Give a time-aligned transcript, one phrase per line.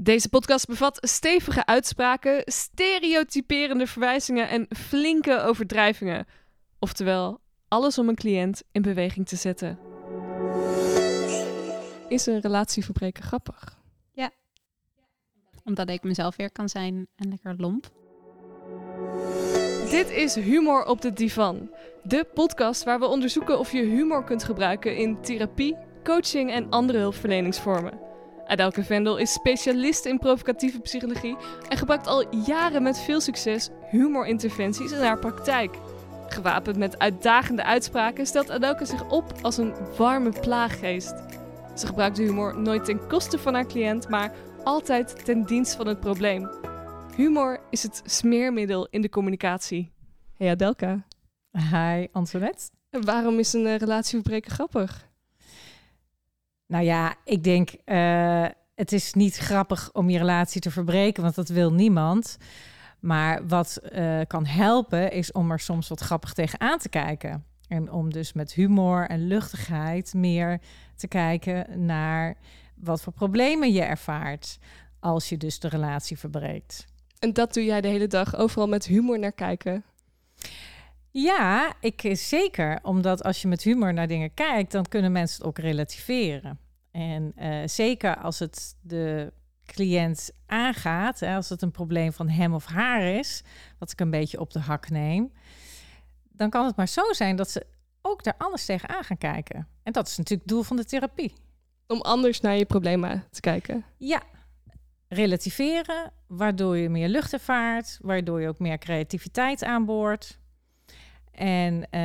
[0.00, 6.26] Deze podcast bevat stevige uitspraken, stereotyperende verwijzingen en flinke overdrijvingen.
[6.78, 9.78] Oftewel, alles om een cliënt in beweging te zetten.
[12.08, 13.78] Is een relatieverbreken grappig?
[15.64, 17.90] Omdat ik mezelf weer kan zijn en lekker lomp.
[19.90, 21.70] Dit is Humor op de Divan.
[22.02, 26.98] De podcast waar we onderzoeken of je humor kunt gebruiken in therapie, coaching en andere
[26.98, 28.07] hulpverleningsvormen.
[28.48, 31.36] Adelke Vendel is specialist in provocatieve psychologie
[31.68, 35.76] en gebruikt al jaren met veel succes humorinterventies in haar praktijk.
[36.28, 41.14] Gewapend met uitdagende uitspraken stelt Adelke zich op als een warme plaaggeest.
[41.76, 44.32] Ze gebruikt de humor nooit ten koste van haar cliënt, maar
[44.64, 46.50] altijd ten dienst van het probleem.
[47.16, 49.92] Humor is het smeermiddel in de communicatie.
[50.36, 51.06] Hey Adelka,
[51.52, 52.70] Hi, Antoinette.
[52.90, 55.07] en waarom is een eh, relatieverbreken grappig?
[56.68, 61.34] Nou ja, ik denk, eh, het is niet grappig om je relatie te verbreken, want
[61.34, 62.36] dat wil niemand.
[63.00, 67.44] Maar wat eh, kan helpen, is om er soms wat grappig tegenaan te kijken.
[67.68, 70.60] En om dus met humor en luchtigheid meer
[70.96, 72.36] te kijken naar
[72.74, 74.58] wat voor problemen je ervaart
[75.00, 76.86] als je dus de relatie verbreekt.
[77.18, 79.84] En dat doe jij de hele dag overal met humor naar kijken.
[81.10, 82.78] Ja, ik eh, zeker.
[82.82, 86.58] Omdat als je met humor naar dingen kijkt, dan kunnen mensen het ook relativeren.
[86.90, 89.32] En eh, zeker als het de
[89.64, 93.42] cliënt aangaat, hè, als het een probleem van hem of haar is,
[93.78, 95.32] wat ik een beetje op de hak neem,
[96.22, 97.66] dan kan het maar zo zijn dat ze
[98.02, 99.68] ook daar anders tegenaan gaan kijken.
[99.82, 101.32] En dat is natuurlijk het doel van de therapie.
[101.86, 103.84] Om anders naar je problemen te kijken.
[103.96, 104.22] Ja,
[105.08, 110.38] relativeren, waardoor je meer lucht ervaart, waardoor je ook meer creativiteit aanboort.
[111.38, 112.00] En eh,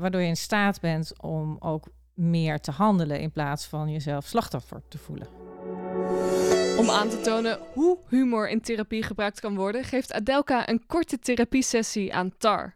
[0.00, 4.82] waardoor je in staat bent om ook meer te handelen in plaats van jezelf slachtoffer
[4.88, 5.26] te voelen.
[6.78, 11.18] Om aan te tonen hoe humor in therapie gebruikt kan worden, geeft Adelka een korte
[11.18, 12.74] therapiesessie aan Tar.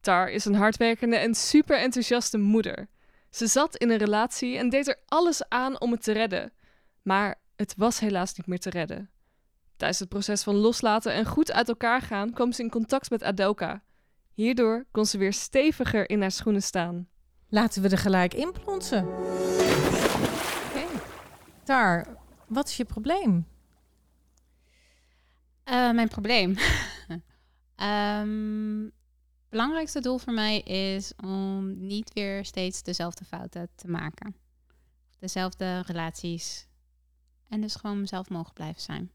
[0.00, 2.88] Tar is een hardwerkende en super enthousiaste moeder.
[3.30, 6.52] Ze zat in een relatie en deed er alles aan om het te redden.
[7.02, 9.10] Maar het was helaas niet meer te redden.
[9.76, 13.22] Tijdens het proces van loslaten en goed uit elkaar gaan kwam ze in contact met
[13.22, 13.82] Adelka.
[14.36, 17.08] Hierdoor kon ze weer steviger in haar schoenen staan.
[17.48, 19.06] Laten we er gelijk in plonsen.
[20.68, 20.86] Oké.
[21.64, 22.06] Tar,
[22.46, 23.46] wat is je probleem?
[25.64, 26.56] Eh, mijn probleem.
[27.76, 34.36] Ehm, het belangrijkste doel voor mij is om niet weer steeds dezelfde fouten te maken.
[35.18, 36.66] Dezelfde relaties.
[37.48, 39.10] En dus gewoon mezelf mogen blijven zijn.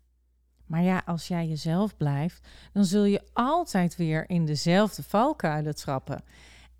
[0.72, 6.24] Maar ja, als jij jezelf blijft, dan zul je altijd weer in dezelfde valkuilen trappen.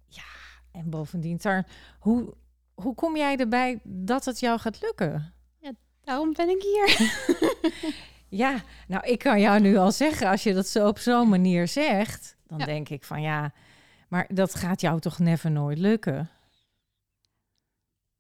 [0.08, 0.24] Ja,
[0.72, 1.66] en bovendien, Tar,
[2.00, 2.34] hoe,
[2.74, 5.34] hoe kom jij erbij dat het jou gaat lukken?
[6.04, 6.90] Daarom ben ik hier.
[8.30, 11.68] Ja, nou, ik kan jou nu al zeggen, als je dat zo op zo'n manier
[11.68, 12.66] zegt, dan Ja.
[12.66, 13.54] denk ik van ja,
[14.08, 16.30] maar dat gaat jou toch never nooit lukken?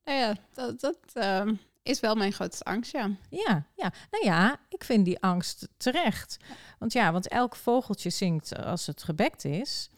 [0.03, 3.09] nou ja, dat, dat ehm, is wel mijn grootste angst, ja.
[3.29, 6.37] Ja, ja, nou ja, ik vind die angst terecht.
[6.79, 9.89] Want ja, want elk vogeltje zingt als het gebekt is.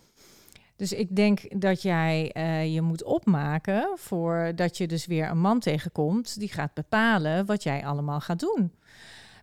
[0.75, 5.39] Dus ik denk dat jij eh, je moet opmaken voor dat je dus weer een
[5.39, 8.73] man tegenkomt die gaat bepalen wat jij allemaal gaat doen.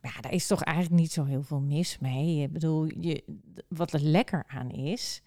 [0.02, 2.42] Maar ja, daar is toch eigenlijk niet zo heel veel mis mee.
[2.42, 3.24] Ik bedoel, je,
[3.68, 5.22] wat er lekker aan is,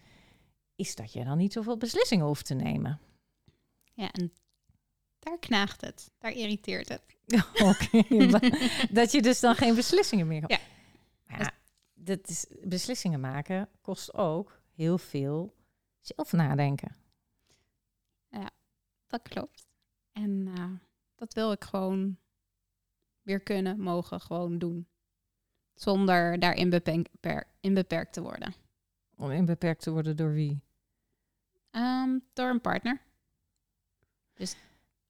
[0.76, 3.00] is dat je dan niet zoveel beslissingen hoeft te nemen.
[3.94, 4.32] Ja, en
[5.24, 6.10] daar knaagt het.
[6.18, 7.02] Daar irriteert het.
[7.70, 10.52] Oké, maar dat je dus dan geen beslissingen meer hebt.
[10.52, 11.38] Ja.
[11.38, 11.50] Ja,
[11.94, 15.54] dat is, beslissingen maken kost ook heel veel
[16.00, 16.96] zelf nadenken.
[19.06, 19.66] Dat klopt.
[20.12, 20.70] En eh,
[21.14, 22.18] dat wil ik gewoon
[23.22, 24.88] weer kunnen, mogen, gewoon doen.
[25.74, 28.54] Zonder daarin beperkt, per- in beperkt te worden.
[29.16, 30.60] Om inbeperkt te worden door wie?
[31.70, 33.00] Ehm, door een partner.
[34.34, 34.56] Dus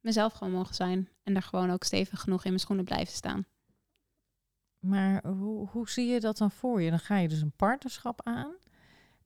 [0.05, 1.09] mezelf gewoon mogen zijn.
[1.23, 3.47] En daar gewoon ook stevig genoeg in mijn schoenen blijven staan.
[4.79, 6.91] Maar hoe, hoe zie je dat dan voor je?
[6.91, 8.55] Dan ga je dus een partnerschap aan.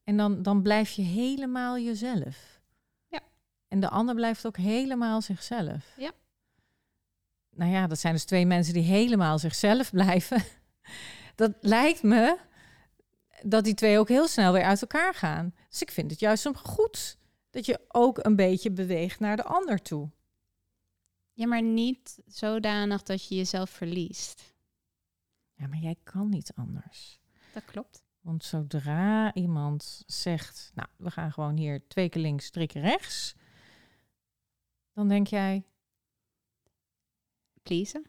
[0.05, 2.61] En dan, dan blijf je helemaal jezelf.
[3.07, 3.21] Ja.
[3.69, 5.95] En de ander blijft ook helemaal zichzelf.
[5.97, 6.11] Ja.
[7.51, 10.45] Nou ja, dat zijn dus twee mensen die helemaal zichzelf blijven.
[11.35, 12.39] Dat lijkt me
[13.43, 15.55] dat die twee ook heel snel weer uit elkaar gaan.
[15.69, 17.19] Dus ik vind het juist goed
[17.51, 20.11] dat je ook een beetje beweegt naar de ander toe.
[21.39, 24.55] Ja, maar niet zodanig dat je jezelf verliest.
[25.55, 27.21] Ja, maar jij kan niet anders.
[27.55, 28.05] Dat klopt.
[28.21, 33.35] Want zodra iemand zegt, nou, we gaan gewoon hier twee keer links, drie keer rechts,
[34.93, 35.65] dan denk jij,
[37.63, 38.07] Pleasen.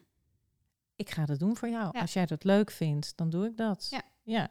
[0.96, 1.90] ik ga dat doen voor jou.
[1.92, 2.00] Ja.
[2.00, 3.86] Als jij dat leuk vindt, dan doe ik dat.
[3.90, 4.02] Ja.
[4.22, 4.50] ja.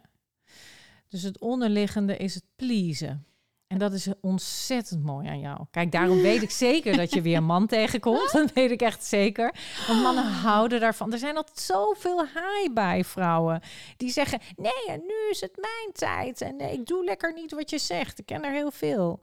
[1.08, 3.26] Dus het onderliggende is het pleasen.
[3.70, 5.58] En dat is ontzettend mooi aan jou.
[5.70, 8.32] Kijk, daarom weet ik zeker dat je weer een man tegenkomt.
[8.32, 9.54] Dat weet ik echt zeker.
[9.86, 11.12] Want mannen houden daarvan.
[11.12, 13.60] Er zijn altijd zoveel haai bij vrouwen.
[13.96, 16.40] Die zeggen, nee, nu is het mijn tijd.
[16.40, 18.18] En nee, ik doe lekker niet wat je zegt.
[18.18, 19.22] Ik ken er heel veel.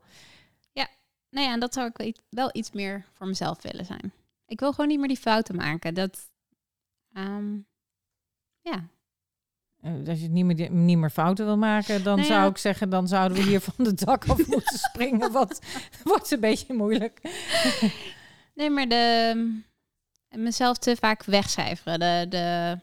[1.29, 4.13] Nou ja, en dat zou ik wel iets- meer voor mezelf willen zijn.
[4.45, 5.93] Ik wil gewoon niet meer die fouten maken.
[5.93, 6.29] Dat,
[7.13, 7.53] ehm,
[8.61, 8.83] ja, Eh,
[10.07, 13.07] Als je niet meer, niet meer fouten wil maken, dan Nou zou ik zeggen, dan
[13.07, 15.31] zouden we hier van de dak af moeten springen.
[15.31, 15.49] Want
[15.91, 17.21] het wordt een beetje moeilijk.
[18.55, 19.61] nee, maar de,
[20.29, 21.99] mezelf te vaak wegcijferen.
[21.99, 22.77] De, de,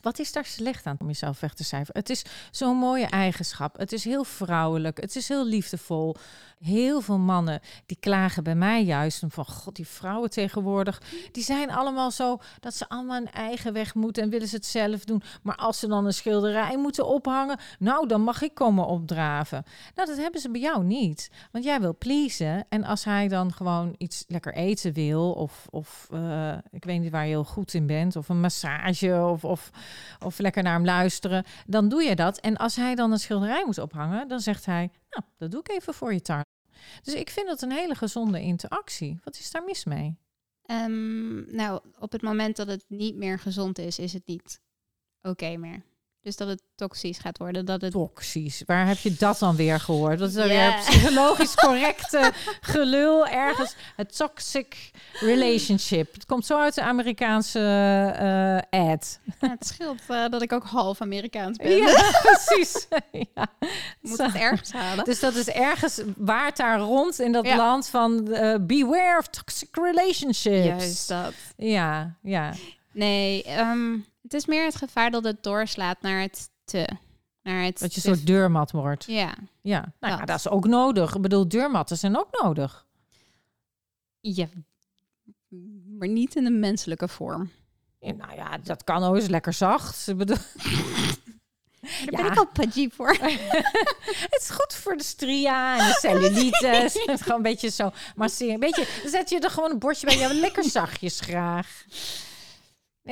[0.00, 2.00] Wat is daar slecht aan om jezelf weg te cijferen?
[2.00, 3.78] Het is zo'n mooie eigenschap.
[3.78, 5.00] Het is heel vrouwelijk.
[5.00, 6.16] Het is heel liefdevol.
[6.60, 11.02] Heel veel mannen die klagen bij mij juist van god, die vrouwen tegenwoordig,
[11.32, 14.66] die zijn allemaal zo dat ze allemaal een eigen weg moeten en willen ze het
[14.66, 15.22] zelf doen.
[15.42, 19.64] Maar als ze dan een schilderij moeten ophangen, nou dan mag ik komen opdraven.
[19.94, 22.66] Nou, dat hebben ze bij jou niet, want jij wil pleasen.
[22.68, 27.10] En als hij dan gewoon iets lekker eten wil, of, of eh, ik weet niet
[27.10, 29.70] waar je heel goed in bent, of een massage, of, of,
[30.24, 32.40] of lekker naar hem luisteren, dan doe je dat.
[32.40, 35.68] En als hij dan een schilderij moet ophangen, dan zegt hij, nou, dat doe ik
[35.68, 36.44] even voor je tar.
[37.02, 39.18] Dus ik vind dat een hele gezonde interactie.
[39.24, 40.18] Wat is daar mis mee?
[40.70, 44.60] ehm, nou, op het moment dat het niet meer gezond is, is het niet
[45.22, 45.82] oké meer.
[46.22, 47.64] Dus dat het toxisch gaat worden.
[47.64, 48.62] Dat het, Toxisch.
[48.66, 50.18] Waar heb je dat dan weer gehoord?
[50.18, 53.74] Dat is dan weer psychologisch correcte gelul ergens.
[53.96, 56.12] Het toxic relationship.
[56.14, 57.58] Het komt zo uit de Amerikaanse
[58.70, 59.20] eh, ad.
[59.40, 61.76] Ja, het scheelt eh, dat ik ook half Amerikaans ben.
[61.76, 62.86] Ja, precies.
[63.34, 63.46] ja.
[64.00, 64.24] Moet Zo.
[64.24, 65.04] het ergens halen.
[65.04, 67.56] Dus dat is ergens waard daar rond in dat Ja.
[67.56, 70.64] land van eh, beware of toxic relationships.
[70.66, 71.32] Juist dat.
[71.56, 72.52] Ja, ja.
[72.92, 76.88] Nee, ehm, het is meer het gevaar dat het doorslaat naar het te.
[77.42, 79.04] Naar het Dat je een soort deurmat wordt.
[79.04, 79.34] Ja.
[79.62, 80.26] Ja, nou ja, Dat.
[80.26, 81.14] dat is ook nodig.
[81.14, 82.86] Ik bedoel, deurmatten zijn ook nodig.
[84.20, 84.46] ja.
[85.98, 87.50] Maar niet in een menselijke vorm.
[87.98, 90.06] Ja, nou ja, dat kan ook eens lekker zacht.
[90.08, 90.36] Ik bedoel,
[91.80, 92.22] Daar Ja.
[92.22, 93.08] ben ik al pudgy voor.
[94.30, 97.02] het is goed voor de stria en de cellulitis.
[97.22, 98.54] gewoon een beetje zo masseren.
[98.54, 100.16] Een beetje, dan zet je er gewoon een bordje bij.
[100.18, 101.84] Ja, lekker zachtjes graag.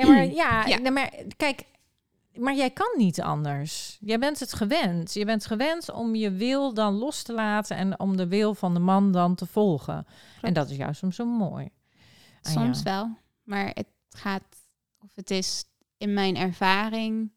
[0.04, 0.78] Nee, maar ja, Ja.
[0.78, 1.64] Nee, maar kijk,
[2.34, 3.98] maar jij kan niet anders.
[4.00, 5.12] Jij bent het gewend.
[5.14, 8.74] Je bent gewend om je wil dan los te laten en om de wil van
[8.74, 10.06] de man dan te volgen.
[10.40, 11.68] En dat is juist soms zo mooi.
[12.42, 12.84] Ah, Soms ja.
[12.84, 13.16] wel.
[13.42, 14.44] Maar het gaat,
[14.98, 15.64] of het is
[15.96, 17.30] in mijn ervaring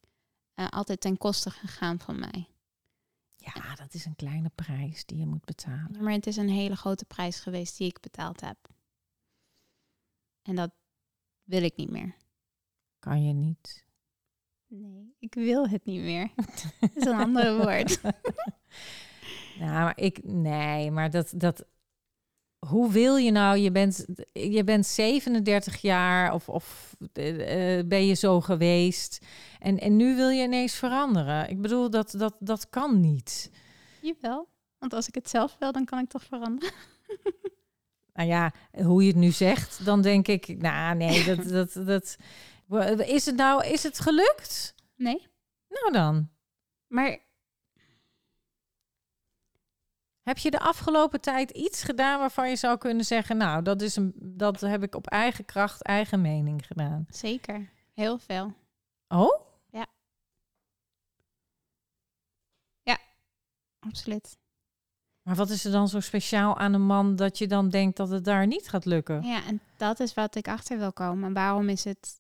[0.53, 2.47] eh, altijd ten koste gegaan van mij.
[3.35, 6.03] Ja, dat is een kleine prijs die je moet betalen.
[6.03, 8.57] Maar het is een hele grote prijs geweest die ik betaald heb.
[10.41, 10.71] En dat
[11.43, 12.15] wil ik niet meer.
[13.01, 13.86] Kan je niet.
[14.68, 16.31] Nee, ik wil het niet meer.
[16.80, 18.01] Dat is een andere woord.
[19.59, 21.65] Nou, maar ik, nee, maar dat, dat,
[22.68, 28.06] hoe wil je nou, je bent, je bent 37 jaar of, of eh, eh, ben
[28.06, 29.25] je zo geweest
[29.59, 31.50] en, en nu wil je ineens veranderen.
[31.50, 33.51] Ik bedoel, dat, dat, dat kan niet.
[34.01, 34.48] Jawel.
[34.77, 36.74] Want als ik het zelf wil, dan kan ik toch veranderen.
[38.13, 42.18] Nou ja, hoe je het nu zegt, dan denk ik, nou nee, dat, dat, dat,
[43.07, 44.75] is het nou, is het gelukt?
[44.95, 45.27] Nee.
[45.68, 46.29] Nou dan.
[46.88, 47.29] Maar
[50.22, 53.95] Heb je de afgelopen tijd iets gedaan waarvan je zou kunnen zeggen, nou, dat, is
[53.95, 57.05] een, dat heb ik op eigen kracht, eigen mening gedaan?
[57.10, 57.69] zeker.
[57.93, 58.53] Heel veel.
[59.07, 59.51] Oh?
[63.88, 64.38] Absoluut.
[65.22, 68.10] Maar wat is er dan zo speciaal aan een man dat je dan denkt dat
[68.10, 69.24] het daar niet gaat lukken?
[69.24, 71.34] Ja, en dat is wat ik achter wil komen.
[71.34, 72.19] Waarom is het...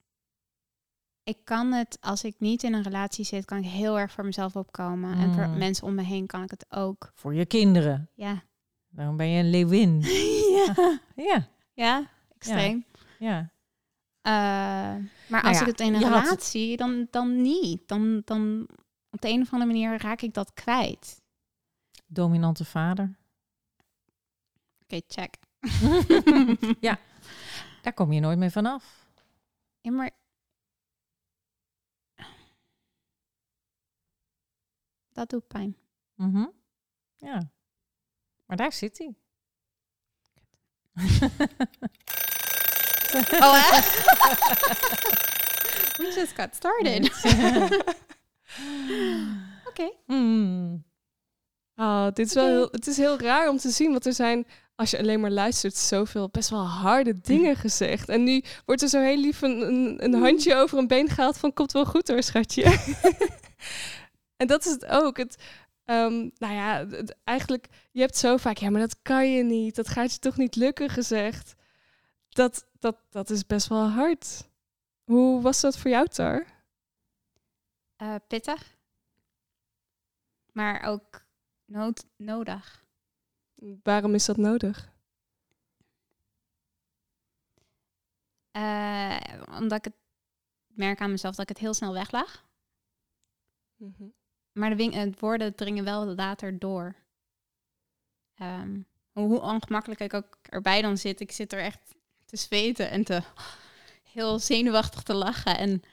[1.23, 4.25] Ik kan het, als ik niet in een relatie zit, kan ik heel erg voor
[4.25, 5.17] mezelf opkomen.
[5.17, 5.57] En voor Mm.
[5.57, 7.11] mensen om me heen kan ik het ook.
[7.15, 8.09] Voor je kinderen.
[8.13, 8.43] Ja.
[8.89, 10.01] Daarom ben je een leeuwin.
[10.65, 10.99] ja.
[11.15, 12.85] Ja, Ja, extreem.
[13.19, 13.51] ja.
[14.21, 17.87] Eh, maar Nou als ja, ik het in een had relatie, dan, dan niet.
[17.87, 18.67] Dan, dan
[19.09, 21.21] op de een of andere manier raak ik dat kwijt.
[22.07, 23.17] Dominante vader.
[24.83, 25.35] Oké, check.
[27.81, 29.07] Daar kom je nooit meer vanaf.
[29.81, 30.11] Ja, maar...
[35.11, 35.77] Dat doet pijn.
[36.15, 36.45] Mhm.
[37.15, 37.49] Ja.
[38.45, 39.15] Maar daar zit hij.
[43.13, 43.95] Oh, echt?
[45.97, 47.11] We just got started.
[49.69, 49.91] Oké.
[50.05, 50.83] Mm.
[51.75, 54.47] Ah, dit is wel heel, het is heel raar om te zien, want er zijn
[54.75, 58.09] als je alleen maar luistert, zoveel best wel harde dingen gezegd.
[58.09, 61.37] En nu wordt er zo heel lief een, een, een handje over een been gehaald
[61.37, 62.63] van komt wel goed hoor, schatje.
[64.41, 65.17] en dat is het ook.
[65.17, 65.37] Het,
[65.85, 69.75] ehm, nou ja, het- eigenlijk, je hebt zo vaak, ja, maar dat kan je niet.
[69.75, 71.55] Dat gaat je toch niet lukken gezegd.
[72.29, 74.49] Dat, dat, dat is best wel hard.
[75.03, 76.45] Hoe was dat voor jou, Tar?
[77.95, 78.75] Eh, pittig.
[80.51, 81.25] Maar ook
[81.65, 82.85] nood, nodig.
[83.83, 84.91] Waarom is dat nodig?
[88.51, 89.17] Eh,
[89.59, 89.95] omdat ik het
[90.67, 92.45] merk aan mezelf dat ik het heel snel weglag.
[94.51, 96.95] Maar de het woorden dringen wel later door.
[98.35, 98.81] Ehm,
[99.11, 101.19] hoe, ongemakkelijk ik ook erbij dan zit.
[101.19, 103.21] Ik zit er echt te zweten en te
[104.11, 105.57] heel zenuwachtig te lachen.
[105.57, 105.83] En,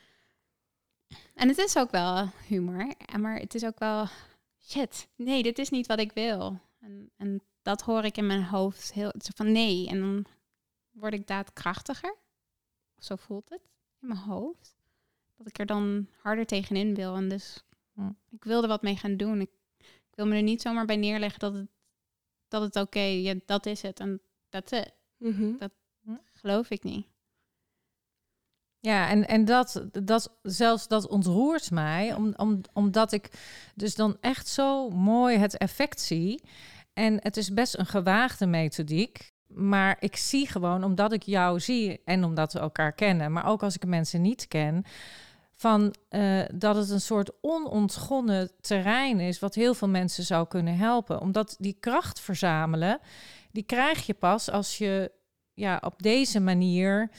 [1.34, 2.94] en het is ook wel humor.
[3.18, 4.06] Maar het is ook wel
[4.60, 5.08] shit.
[5.16, 6.60] Nee, dit is niet wat ik wil.
[6.80, 9.88] En, en dat hoor ik in mijn hoofd heel van nee.
[9.88, 10.24] En dan
[10.90, 12.16] word ik daadkrachtiger.
[12.98, 13.62] Zo voelt het
[14.00, 14.76] in mijn hoofd.
[15.36, 17.16] Dat ik er dan harder tegenin wil.
[17.16, 17.62] En dus
[17.98, 18.10] Hm.
[18.38, 19.40] Ik wil er wat mee gaan doen.
[19.40, 21.68] Ik, ik wil me er niet zomaar bij neerleggen dat het,
[22.48, 24.00] dat het oké, ja, dat is het.
[24.00, 24.92] En dat it.
[25.16, 25.68] Mhm.
[26.32, 27.06] Geloof ik niet.
[28.80, 33.30] Ja, en, en dat, dat, zelfs dat ontroert mij, om, om, omdat ik
[33.74, 36.42] dus dan echt zo mooi het effect zie.
[36.92, 42.00] En het is best een gewaagde methodiek, maar ik zie gewoon, omdat ik jou zie
[42.04, 44.84] en omdat we elkaar kennen, maar ook als ik mensen niet ken,
[45.58, 50.76] van eh, dat het een soort onontgonnen terrein is wat heel veel mensen zou kunnen
[50.76, 51.20] helpen.
[51.20, 53.00] Omdat die kracht verzamelen,
[53.50, 55.12] die krijg je pas als je
[55.54, 57.10] ja, op deze manier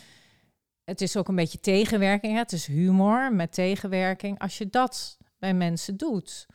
[0.83, 2.33] het is ook een beetje tegenwerking.
[2.33, 2.39] Hè?
[2.39, 4.39] Het is humor met tegenwerking.
[4.39, 6.45] Als je dat bij mensen doet.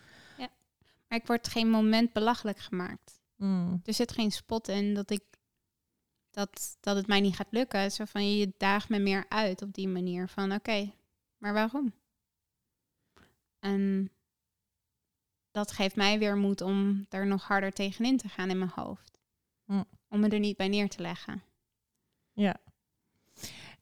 [1.09, 3.21] Maar ik word geen moment belachelijk gemaakt.
[3.37, 3.81] Mm.
[3.85, 5.23] Er zit geen spot in dat ik
[6.31, 7.93] dat, dat het mij niet gaat lukken.
[7.93, 10.93] Zo van je daagt me meer uit op die manier van oké,
[11.45, 11.93] maar waarom?
[13.61, 14.11] En
[15.51, 19.21] dat geeft mij weer moed om er nog harder tegenin te gaan in mijn hoofd.
[19.65, 19.83] Hm.
[20.09, 21.43] Om me er niet bij neer te leggen.
[22.33, 22.57] Ja.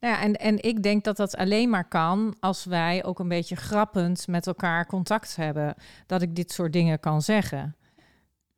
[0.00, 3.28] Nou ja, en, en ik denk dat dat alleen maar kan als wij ook een
[3.28, 5.74] beetje grappend met elkaar contact hebben.
[6.06, 7.76] Dat ik dit soort dingen kan zeggen.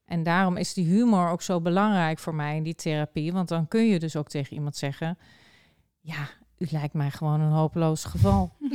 [0.04, 3.32] En daarom is die humor ook zo belangrijk voor mij in die therapie.
[3.32, 5.18] Want dan kun je dus ook tegen iemand zeggen:
[6.00, 8.52] Ja, u lijkt mij gewoon een hopeloos geval.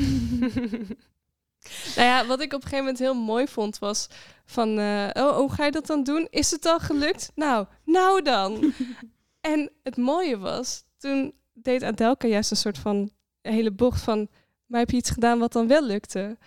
[1.95, 4.09] nou ja, wat ik op een gegeven moment heel mooi vond was
[4.45, 6.27] van, eh, oh, hoe ga je dat dan doen?
[6.29, 7.31] Is het al gelukt?
[7.36, 8.74] Nou, nou dan.
[9.53, 14.27] en het mooie was, toen deed Adelka juist een soort van hele bocht van,
[14.65, 16.38] maar heb je iets gedaan wat dan wel lukte?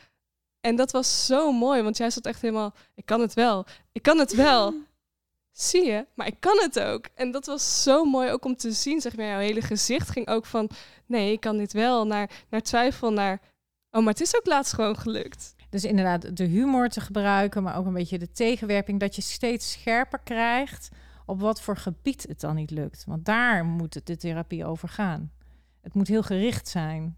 [0.60, 4.02] En dat was zo mooi, want jij zat echt helemaal, ik kan het wel, ik
[4.02, 4.74] kan het wel.
[5.52, 7.06] Zie je, maar ik kan het ook.
[7.14, 10.28] En dat was zo mooi ook om te zien, zeg maar, jouw hele gezicht ging
[10.28, 10.70] ook van,
[11.06, 13.40] nee, ik kan dit wel, naar, naar twijfel, naar,
[13.90, 15.54] oh, maar het is ook laatst gewoon gelukt.
[15.72, 19.00] Dus inderdaad, de humor te gebruiken, maar ook een beetje de tegenwerping.
[19.00, 20.88] Dat je steeds scherper krijgt
[21.26, 23.04] op wat voor gebied het dan niet lukt.
[23.06, 25.32] Want daar moet het de therapie over gaan.
[25.80, 27.16] Het moet heel gericht zijn.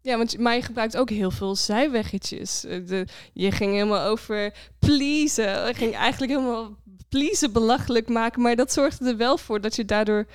[0.00, 2.64] Ja, want maar je gebruikt ook heel veel zijweggetjes.
[2.64, 5.66] Eh, De, je ging helemaal over pleasen.
[5.66, 6.76] Je ging eigenlijk helemaal
[7.08, 8.42] pleasen belachelijk maken.
[8.42, 10.26] Maar dat zorgde er wel voor dat je daardoor,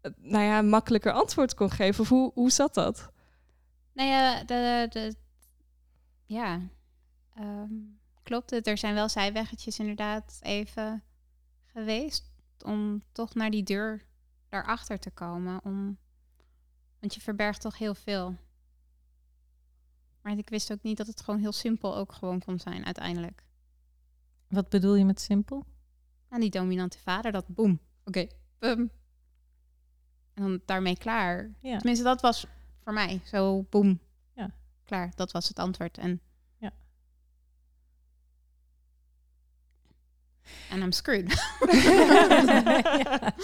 [0.00, 2.00] eh, nou ja, makkelijker antwoord kon geven.
[2.00, 3.10] Of hoe, hoe zat dat?
[3.92, 5.14] Nou ja, de, de,
[6.24, 6.60] ja
[7.34, 7.72] ehm,
[8.22, 8.66] klopt het.
[8.66, 11.02] Er zijn wel zijweggetjes inderdaad even
[11.66, 12.30] geweest
[12.64, 14.04] om toch naar die deur
[14.48, 15.60] daarachter te komen.
[15.64, 15.98] Om,
[16.98, 18.36] want je verbergt toch heel veel.
[20.22, 23.44] Maar ik wist ook niet dat het gewoon heel simpel ook gewoon kon zijn uiteindelijk.
[24.48, 25.64] Wat bedoel je met simpel?
[26.28, 27.80] En die dominante vader, dat boem.
[28.04, 28.26] Oké,
[28.58, 28.90] bum.
[30.34, 31.50] En dan daarmee klaar.
[31.60, 31.76] Ja.
[31.76, 32.46] Tenminste, dat was
[32.82, 34.00] voor mij zo boem.
[34.34, 34.50] Ja.
[34.84, 35.98] Klaar, dat was het antwoord.
[35.98, 36.20] En
[36.58, 36.72] Ja.
[40.70, 41.34] En I'm screwed.
[43.02, 43.34] Ja.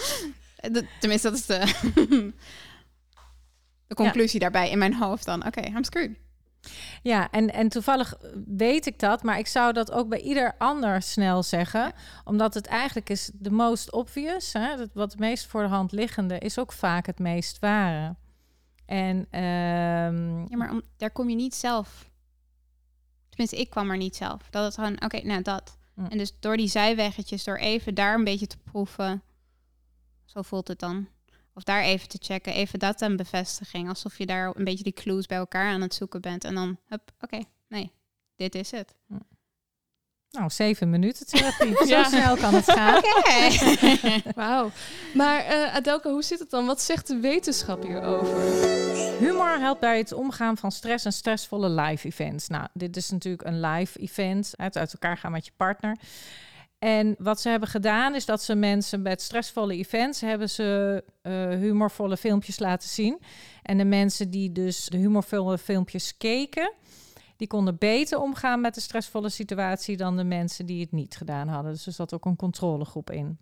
[0.99, 1.59] Tenminste, dat is de,
[3.87, 5.45] de conclusie daarbij in mijn hoofd dan.
[5.45, 6.17] Oké, I'm screwed.
[7.01, 8.13] Ja, en, en toevallig
[8.45, 11.93] weet ik dat, maar ik zou dat ook bij ieder ander snel zeggen.
[12.23, 15.91] Omdat het eigenlijk is de most obvious, hè, dat wat het meest voor de hand
[15.91, 18.15] liggende, is ook vaak het meest ware.
[18.85, 22.11] En ehm, Ja, maar om, daar kom je niet zelf.
[23.29, 24.49] Tenminste, ik kwam er niet zelf.
[24.49, 25.77] Dat het gewoon, oké, nou dat.
[25.93, 26.05] Mm.
[26.05, 29.21] En dus door die zijweggetjes, door even daar een beetje te proeven.
[30.25, 31.07] Zo voelt het dan.
[31.55, 33.89] Of daar even te checken, even dat een bevestiging.
[33.89, 36.43] Alsof je daar een beetje die clues bij elkaar aan het zoeken bent.
[36.43, 37.91] En dan, hup, oké, nee,
[38.35, 38.95] dit is het.
[40.29, 41.75] Nou, zeven minuten therapie.
[41.77, 42.03] Zo Ja.
[42.03, 43.01] snel kan het gaan.
[44.35, 44.71] Wauw.
[45.13, 46.65] Maar eh Adelka, hoe zit het dan?
[46.65, 48.41] Wat zegt de wetenschap hierover?
[49.19, 52.47] Humor helpt bij het omgaan van stress en stressvolle live events.
[52.47, 54.53] Nou, dit is natuurlijk een live event.
[54.55, 55.97] Het uit elkaar gaan met je partner.
[56.83, 61.49] En wat ze hebben gedaan is dat ze mensen met stressvolle events hebben ze eh,
[61.49, 63.19] humorvolle filmpjes laten zien.
[63.61, 66.73] En de mensen die dus de humorvolle filmpjes keken,
[67.37, 71.47] die konden beter omgaan met de stressvolle situatie dan de mensen die het niet gedaan
[71.47, 71.71] hadden.
[71.71, 73.39] Dus er zat ook een controlegroep in.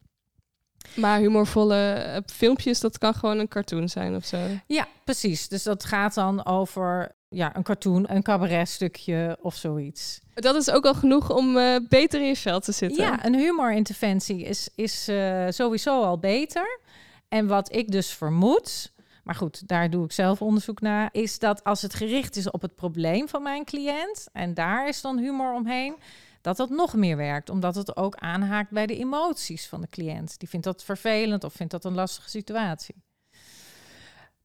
[0.96, 4.38] Maar humorvolle eh, filmpjes, dat kan gewoon een cartoon zijn of zo.
[4.68, 5.48] Ja, precies.
[5.48, 10.20] Dus dat gaat dan over ja, een cartoon, een cabaretstukje of zoiets.
[10.34, 13.04] Dat is ook al genoeg om eh, beter in je vel te zitten.
[13.04, 16.80] Ja, een humorinterventie is, is eh, sowieso al beter.
[17.28, 18.92] En wat ik dus vermoed,
[19.24, 22.62] maar goed, daar doe ik zelf onderzoek naar, is dat als het gericht is op
[22.62, 25.96] het probleem van mijn cliënt en daar is dan humor omheen,
[26.42, 30.40] dat dat nog meer werkt, omdat het ook aanhaakt bij de emoties van de cliënt.
[30.40, 32.96] Die vindt dat vervelend of vindt dat een lastige situatie.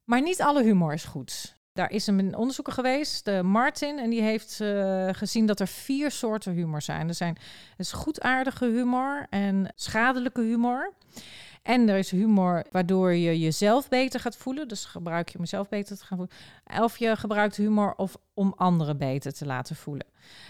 [0.03, 1.56] Maar niet alle humor is goed.
[1.77, 6.11] Daar is een onderzoeker geweest, de Martin, en die heeft eh, gezien dat er vier
[6.11, 7.07] soorten humor zijn.
[7.07, 7.37] Er zijn
[7.77, 10.93] dus goedaardige humor en schadelijke humor.
[11.63, 14.67] En er is humor waardoor je jezelf beter gaat voelen.
[14.67, 16.83] Dus gebruik je om jezelf beter te gaan voelen.
[16.83, 20.07] Of je gebruikt humor of om anderen beter te laten voelen.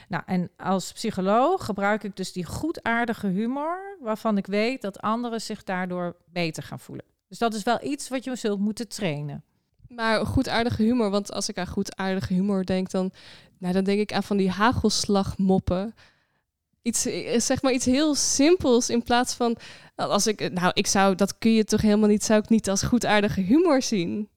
[0.07, 5.41] Nou, en als psycholoog gebruik ik dus die goedaardige humor, waarvan ik weet dat anderen
[5.41, 7.05] zich daardoor beter gaan voelen.
[7.27, 9.43] Dus dat is wel iets wat je zult moeten trainen.
[9.89, 13.11] Maar goedaardige humor, want als ik aan goedaardige humor denk, dan,
[13.57, 15.95] nou, dan denk ik aan van die hagelslagmoppen.
[16.81, 19.57] Iets, eh, zeg maar iets heel simpels in plaats van,
[19.95, 22.83] als ik, nou, ik zou, dat kun je toch helemaal niet, zou ik niet als
[22.83, 24.29] goedaardige humor zien.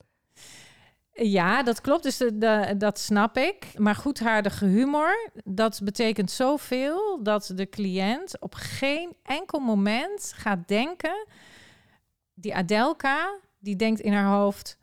[1.22, 2.02] Ja, dat klopt.
[2.02, 2.22] Dus
[2.76, 3.78] dat snap ik.
[3.78, 11.26] Maar goedhaardige humor, dat betekent zoveel dat de cliënt op geen enkel moment gaat denken.
[12.34, 14.78] Die Adelka, die denkt in haar hoofd: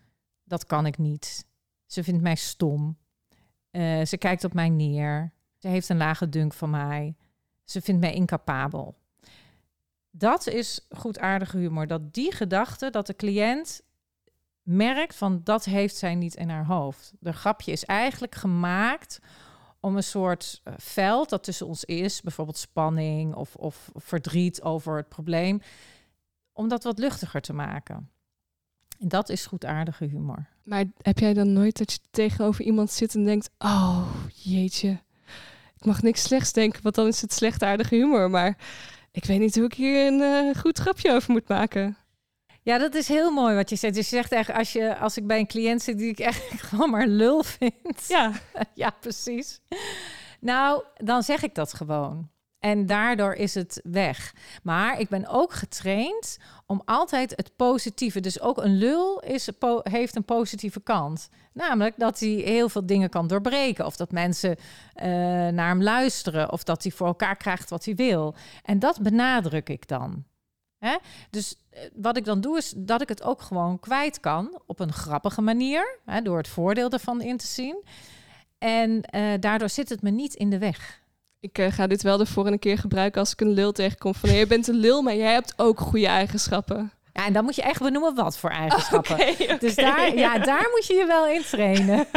[0.47, 1.45] dat kan ik niet.
[1.85, 2.97] Ze vindt mij stom.
[3.71, 5.31] Eh, ze kijkt op mij neer.
[5.57, 7.15] Ze heeft een lage dunk van mij.
[7.63, 8.97] Ze vindt mij incapabel.
[10.11, 11.87] Dat is goedaardige humor.
[11.87, 13.81] Dat die gedachte, dat de cliënt
[14.61, 17.13] merkt van dat heeft zij niet in haar hoofd.
[17.19, 19.19] De grapje is eigenlijk gemaakt
[19.79, 24.97] om een soort eh, veld dat tussen ons is, bijvoorbeeld spanning of, of verdriet over
[24.97, 25.61] het probleem,
[26.53, 28.11] om dat wat luchtiger te maken.
[28.99, 30.45] En dat is goedaardige humor.
[30.63, 34.99] Maar heb jij dan nooit dat je tegenover iemand zit en denkt, oh jeetje,
[35.77, 38.29] ik mag niks slechts denken, want dan is het slechtaardige humor.
[38.29, 38.57] Maar
[39.11, 41.97] ik weet niet hoe ik hier een eh, goed grapje over moet maken.
[42.61, 43.93] Ja, dat is heel mooi wat je zegt.
[43.93, 46.43] Dus je zegt echt, als, je, als ik bij een cliënt zit die ik echt
[46.69, 48.07] gewoon maar lul vind.
[48.07, 48.31] Ja,
[48.73, 49.59] ja, precies.
[50.39, 52.29] Nou, dan zeg ik dat gewoon.
[52.59, 54.33] En daardoor is het weg.
[54.63, 58.19] Maar ik ben ook getraind om altijd het positieve.
[58.19, 59.49] Dus ook een lul is,
[59.83, 61.29] heeft een positieve kant.
[61.53, 63.85] Namelijk dat hij heel veel dingen kan doorbreken.
[63.85, 64.55] Of dat mensen
[64.93, 65.07] eh,
[65.47, 66.51] naar hem luisteren.
[66.51, 68.35] Of dat hij voor elkaar krijgt wat hij wil.
[68.63, 70.23] En dat benadruk ik dan.
[70.77, 70.97] Hè?
[71.29, 74.61] Dus eh, wat ik dan doe is dat ik het ook gewoon kwijt kan.
[74.65, 75.99] Op een grappige manier.
[76.05, 77.83] Hè, door het voordeel ervan in te zien.
[78.57, 81.05] En eh, daardoor zit het me niet in de weg.
[81.47, 84.15] Ik eh, ga dit wel ervoor een keer gebruiken als ik een lul tegenkom.
[84.15, 86.91] Van, je bent een lul, maar jij hebt ook goede eigenschappen.
[87.13, 89.17] Ja, en dan moet je echt benoemen wat voor eigenschappen.
[89.59, 92.07] Dus daar, ja, daar moet je je wel in trainen.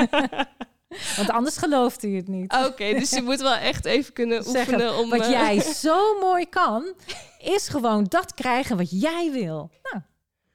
[1.16, 2.54] Want anders gelooft hij het niet.
[2.66, 5.10] Oké, dus je moet wel echt even kunnen Zeggen, oefenen om...
[5.10, 6.94] Wat eh, jij zo mooi kan,
[7.38, 9.70] is gewoon dat krijgen wat jij wil.
[9.82, 10.02] Nou,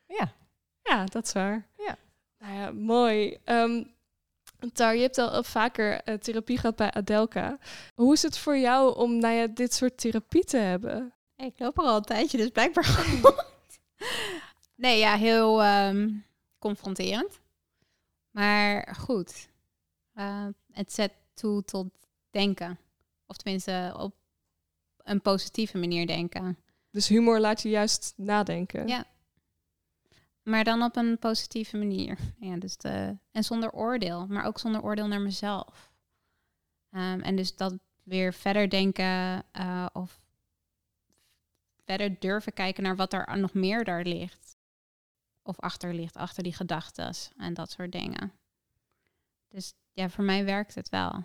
[0.08, 0.32] ja.
[0.84, 1.68] Ja, dat is waar.
[1.78, 1.96] Ja.
[2.40, 3.38] Nou ja, mooi.
[3.44, 3.84] Ehm
[4.74, 7.58] Tar, je hebt al vaker eh, therapie gehad bij Adelka.
[7.96, 11.14] Hoe is het voor jou om nou ja, dit soort therapie te hebben?
[11.36, 13.44] Ik loop er al een tijdje, dus blijkbaar goed.
[14.76, 16.12] Nee, ja, heel ehm,
[16.60, 17.40] confronterend.
[18.32, 19.48] Maar goed.
[20.14, 21.88] Eh, het zet toe tot
[22.30, 22.80] denken.
[23.28, 24.16] Of tenminste op
[25.04, 26.58] een positieve manier denken.
[26.92, 28.88] Dus humor laat je juist nadenken.
[28.88, 29.06] Ja.
[30.46, 32.18] Maar dan op een positieve manier.
[32.40, 32.78] Ja, dus
[33.32, 35.92] en zonder oordeel, maar ook zonder oordeel naar mezelf.
[36.92, 40.20] Ehm, en dus dat weer verder denken eh, of
[41.86, 44.58] verder durven kijken naar wat er nog meer daar ligt.
[45.42, 48.32] Of achter ligt, achter die gedachten en dat soort dingen.
[49.50, 51.24] Dus ja, voor mij werkt het wel.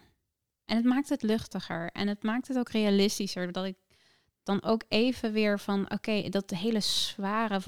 [0.64, 3.52] En het maakt het luchtiger en het maakt het ook realistischer.
[3.52, 3.76] Dat ik
[4.42, 7.60] dan ook even weer van, oké, dat hele zware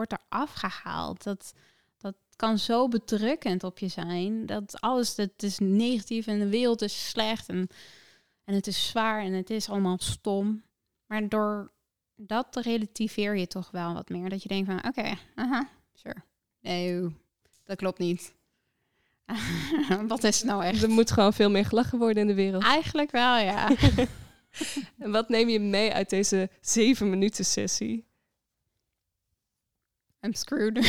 [0.00, 1.22] wordt er afgehaald.
[1.22, 1.52] Dat,
[1.98, 4.46] dat kan zo bedrukkend op je zijn.
[4.46, 7.48] Dat alles, dat is negatief en de wereld is slecht.
[7.48, 7.68] En,
[8.44, 10.62] En het is zwaar en het is allemaal stom.
[11.06, 11.70] Maar door
[12.16, 14.28] dat relativeer je toch wel wat meer.
[14.28, 16.22] Dat je denkt van, oké, aha, sure.
[16.60, 17.16] Nee,
[17.64, 18.34] dat klopt niet.
[20.08, 20.82] wat is het nou echt?
[20.82, 22.62] Er moet gewoon veel meer gelachen worden in de wereld.
[22.62, 23.68] Eigenlijk wel, ja.
[24.98, 28.09] En wat neem je mee uit deze zeven minuten sessie?
[30.24, 30.78] I'm screwed.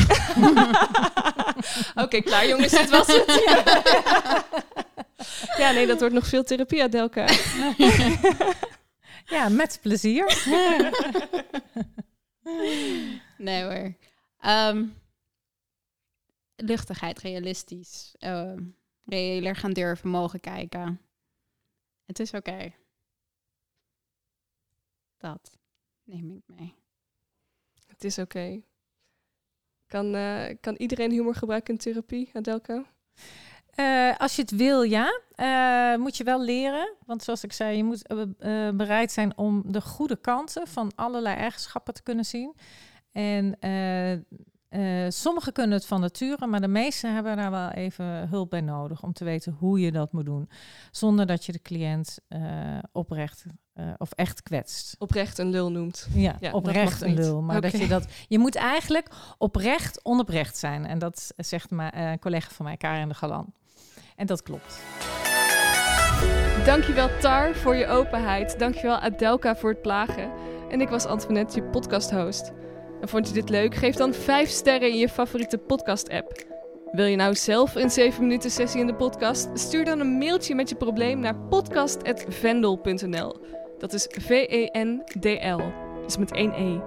[2.03, 3.43] Oké, klaar jongens, dit was het.
[5.61, 7.27] ja, nee, dat wordt nog veel therapie, Adelka.
[9.25, 10.35] Ja, met plezier.
[13.37, 13.95] nee hoor.
[14.39, 14.85] Ehm,
[16.55, 18.15] luchtigheid, realistisch.
[18.19, 18.59] Ehm
[19.11, 21.01] reëler gaan durven, mogen kijken.
[22.05, 22.73] Het is oké.
[25.17, 25.59] Dat
[26.03, 26.75] neem ik mee.
[27.87, 28.61] Het is oké.
[29.91, 32.83] Kan, eh, kan iedereen humor gebruiken in therapie, Adelka?
[33.75, 35.21] Eh, als je het wil, ja.
[35.35, 36.93] Eh, moet je wel leren.
[37.05, 38.07] Want zoals ik zei, je moet
[38.77, 42.55] bereid zijn om de goede kanten van allerlei eigenschappen te kunnen zien.
[43.11, 43.57] En
[44.71, 48.61] eh, sommigen kunnen het van nature, maar de meesten hebben daar wel even hulp bij
[48.61, 50.49] nodig om te weten hoe je dat moet doen.
[50.91, 52.41] Zonder dat je de cliënt eh,
[52.91, 54.95] oprecht eh, of echt kwetst.
[54.99, 56.07] Oprecht een lul noemt.
[56.13, 57.41] Ja, oprecht een lul.
[57.41, 58.07] Maar dat je dat.
[58.27, 59.07] Je moet eigenlijk
[59.37, 60.85] oprecht onoprecht zijn.
[60.85, 63.53] En dat zegt mijn collega van mij, Karin de Galan.
[64.15, 64.81] En dat klopt.
[66.65, 68.59] Dankjewel Tar voor je openheid.
[68.59, 70.31] Dankjewel Adelka voor het plagen.
[70.69, 72.51] En ik was Antoinette, je podcast-host.
[73.01, 73.75] En vond je dit leuk?
[73.75, 76.45] Geef dan 5 sterren in je favoriete podcast-app.
[76.91, 79.49] Wil je nou zelf een 7 minuten sessie in de podcast?
[79.53, 83.35] Stuur dan een mailtje met je probleem naar podcast.vendel.nl.
[83.77, 85.61] Dat is V-E-N-D-L.
[86.03, 86.79] Dus met één E.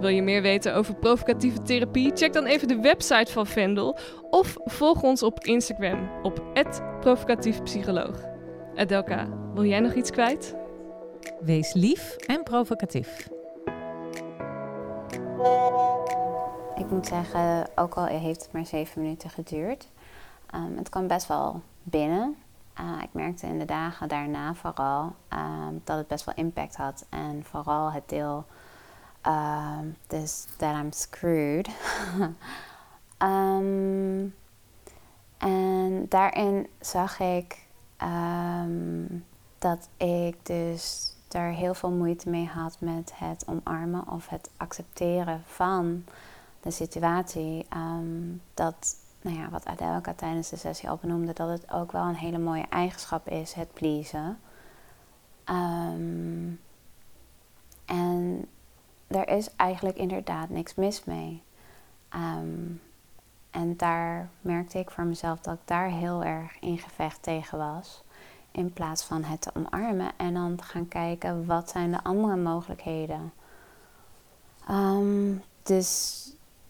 [0.00, 2.10] Wil je meer weten over provocatieve therapie?
[2.14, 3.98] Check dan even de website van Vendel.
[4.30, 6.42] Of volg ons op Instagram op
[7.00, 8.24] provocatiefpsycholoog.
[8.74, 10.54] Adelka, wil jij nog iets kwijt?
[11.40, 13.39] Wees lief en provocatief.
[16.76, 19.88] Ik moet zeggen, ook al heeft het maar zeven minuten geduurd,
[20.46, 22.36] ehm, het kwam best wel binnen.
[22.80, 27.06] Uh, ik merkte in de dagen daarna vooral ehm, dat het best wel impact had.
[27.08, 28.44] En vooral het deel,
[29.20, 31.68] ehm, dus that I'm screwed.
[35.38, 37.66] En daarin zag ik
[39.58, 45.42] dat ik dus daar heel veel moeite mee had met het omarmen of het accepteren
[45.44, 46.04] van
[46.60, 47.66] de situatie.
[47.68, 52.04] ehm, dat, nou ja, wat Adelka tijdens de sessie al benoemde, dat het ook wel
[52.04, 54.38] een hele mooie eigenschap is, het pleasen.
[55.44, 56.50] Ehm,
[57.84, 58.46] en
[59.06, 61.42] er is eigenlijk inderdaad niks mis mee.
[62.08, 62.72] Ehm,
[63.50, 68.02] en daar merkte ik voor mezelf dat ik daar heel erg in gevecht tegen was.
[68.50, 72.36] In plaats van het te omarmen en dan te gaan kijken wat zijn de andere
[72.36, 73.32] mogelijkheden.
[74.68, 76.18] Ehm, dus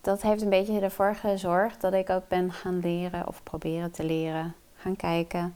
[0.01, 4.05] dat heeft een beetje ervoor gezorgd dat ik ook ben gaan leren of proberen te
[4.05, 4.55] leren.
[4.75, 5.55] Gaan kijken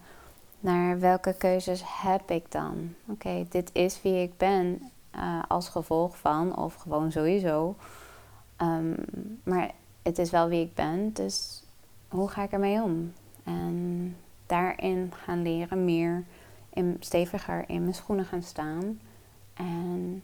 [0.60, 2.94] naar welke keuzes heb ik dan.
[3.06, 7.76] Oké, dit is wie ik ben eh, als gevolg van of gewoon sowieso.
[8.56, 8.94] Ehm,
[9.42, 9.70] maar
[10.02, 11.62] het is wel wie ik ben, dus
[12.08, 13.12] hoe ga ik ermee om?
[13.44, 16.24] En daarin gaan leren, meer
[16.70, 19.00] in, steviger in mijn schoenen gaan staan.
[19.54, 20.22] En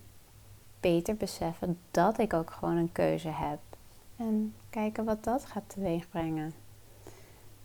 [0.80, 3.58] beter beseffen dat ik ook gewoon een keuze heb.
[4.16, 6.52] En kijken wat dat gaat teweegbrengen.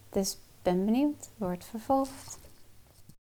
[0.10, 2.40] Dus ben benieuwd, wordt vervolgd.